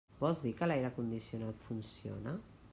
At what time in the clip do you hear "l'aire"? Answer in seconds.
0.71-0.91